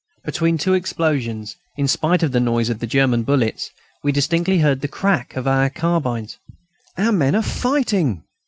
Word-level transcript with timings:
Between 0.25 0.57
two 0.57 0.73
explosions, 0.73 1.57
in 1.77 1.87
spite 1.87 2.23
of 2.23 2.31
the 2.31 2.39
noise 2.39 2.71
of 2.71 2.79
the 2.79 2.87
German 2.87 3.21
bullets, 3.21 3.69
we 4.03 4.11
distinctly 4.11 4.57
heard 4.57 4.81
the 4.81 4.87
crack 4.87 5.35
of 5.35 5.45
our 5.47 5.69
carbines. 5.69 6.39
"Our 6.97 7.11
men 7.11 7.35
are 7.35 7.43
fighting!" 7.43 8.23